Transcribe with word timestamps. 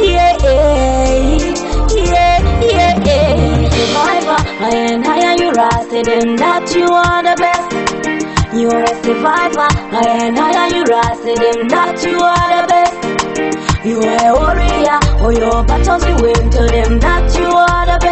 Yeah, 0.00 0.36
yeah, 0.42 1.54
yeah, 1.94 2.62
yeah, 2.62 3.04
yeah. 3.04 3.68
Survivor. 3.70 4.40
I 4.64 4.70
and 4.90 5.04
I 5.06 5.34
you 5.36 5.50
rusted 5.52 6.08
and 6.08 6.38
that 6.38 6.74
you 6.74 6.86
are 6.86 7.22
the 7.22 7.36
best. 7.38 8.54
You're 8.54 8.82
a 8.82 8.94
survivor. 9.04 9.68
I 9.94 10.04
and 10.22 10.38
I 10.38 10.68
you 10.74 10.84
rusted 10.84 11.38
and 11.38 11.70
that 11.70 12.02
you 12.04 12.18
are 12.18 12.50
the 12.56 12.66
best. 12.68 13.86
You 13.86 14.00
are 14.00 14.26
a 14.26 14.34
warrior. 14.34 14.98
Oh, 15.22 15.30
your 15.30 15.64
battles 15.64 16.04
you 16.06 16.16
win 16.22 16.50
to 16.50 16.66
them 16.66 16.98
that 17.00 17.38
you 17.38 17.46
are 17.46 17.86
the 17.86 17.98
best. 18.00 18.07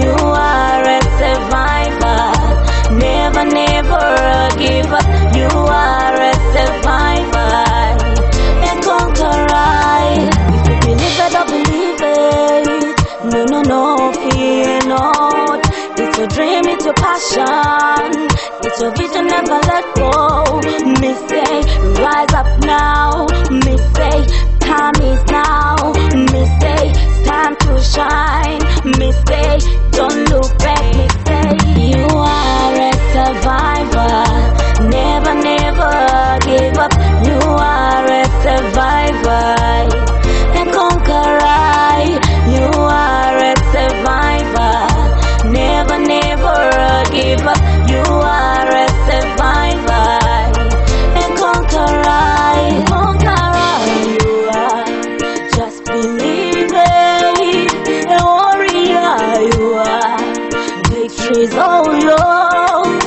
You 0.00 0.14
are 0.16 0.84
a 0.86 1.00
survivor. 1.18 2.22
Never, 2.94 3.44
never 3.44 4.48
give 4.56 4.92
up. 4.92 5.06
You 5.34 5.48
are 5.48 6.14
a 6.14 6.32
survivor 6.54 7.54
and 8.68 8.78
conqueror. 8.84 10.30
If 10.54 10.68
you 10.68 10.76
believe 10.86 11.18
it 11.26 11.34
or 11.40 11.46
believe 11.46 12.02
it, 12.02 12.96
no, 13.32 13.44
no, 13.46 13.60
no, 13.62 14.12
fear 14.30 14.78
not. 14.86 15.60
It's 15.98 16.18
your 16.18 16.28
dream, 16.28 16.64
it's 16.66 16.84
your 16.84 16.94
passion, 16.94 18.28
it's 18.62 18.80
your 18.80 18.92
vision, 18.94 19.26
never 19.26 19.58
let 19.70 19.84
go. 19.96 20.60
Me 21.00 21.14
say, 21.28 21.62
rise 22.00 22.32
up 22.32 22.46
now. 22.64 22.99
All 61.62 61.92
yours. 62.08 63.04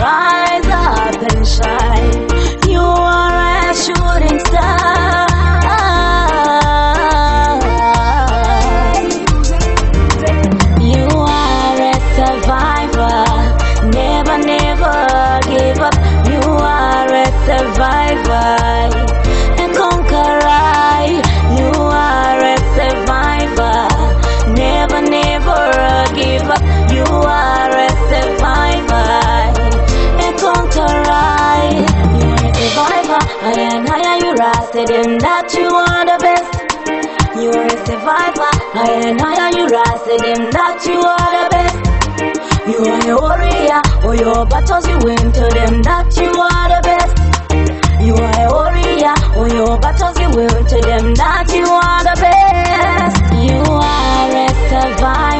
Rise 0.00 0.68
up 0.68 1.22
and 1.32 1.46
shine. 1.46 2.70
You 2.70 2.80
are 2.80 3.36
a 3.70 3.74
shooting 3.84 4.38
star. 4.48 5.26
You 10.92 11.06
are 11.16 11.78
a 11.90 11.94
survivor. 12.16 13.18
Never, 13.90 14.38
never 14.38 15.40
give 15.52 15.80
up. 15.80 15.96
You 16.30 16.42
are 16.42 17.08
a 17.12 17.26
survivor 17.46 18.05
I 34.66 34.78
you 34.78 34.82
rusted 34.82 34.90
in 34.90 35.18
that 35.18 35.54
you 35.54 35.68
are 35.70 36.04
the 36.06 36.18
best. 36.18 36.50
You 37.38 37.50
are 37.50 37.66
a 37.66 37.86
survivor. 37.86 38.50
I 38.74 38.90
and 39.06 39.20
I 39.20 39.50
you 39.50 39.66
rusted 39.66 40.22
in 40.26 40.50
that 40.50 40.82
you 40.86 40.98
are 41.06 41.30
the 41.36 41.46
best. 41.54 41.78
You 42.66 42.78
are 42.82 43.06
a 43.06 43.16
warrior. 43.16 43.80
Oh, 44.02 44.12
your 44.12 44.44
battles 44.46 44.88
you 44.88 44.98
win 45.04 45.32
to 45.32 45.46
them 45.54 45.82
that 45.82 46.10
you 46.16 46.34
are 46.34 46.68
the 46.74 46.80
best. 46.82 47.14
You 48.02 48.14
are 48.14 48.40
a 48.42 48.50
warrior. 48.50 49.14
Oh, 49.38 49.46
your 49.46 49.78
battles 49.78 50.18
you 50.18 50.30
win 50.34 50.66
to 50.66 50.80
them 50.82 51.14
that 51.14 51.46
you 51.54 51.66
are 51.66 52.02
the 52.02 52.16
best. 52.20 53.22
You 53.38 53.62
are 53.62 54.30
a 54.34 54.48
survivor. 54.68 55.35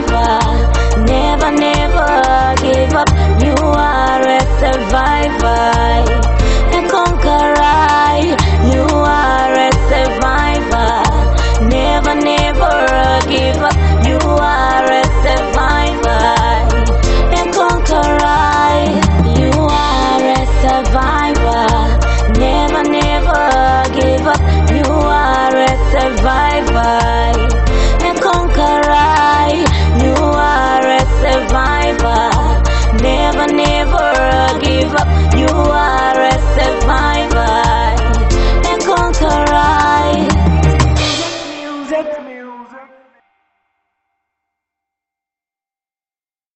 survivor. 20.76 21.66
Never, 22.38 22.82
never 22.84 23.44
give 23.97 24.26
up. 24.26 24.41
You 24.75 24.84
are 24.92 25.56
a 25.56 25.72
survivor. 25.92 27.47
You 30.04 30.14
are 30.14 30.87
a 30.98 31.03
survivor. 31.22 32.28
Never, 33.03 33.47
never 33.53 34.60
give 34.60 34.94
up. 34.94 35.09
You 35.38 35.56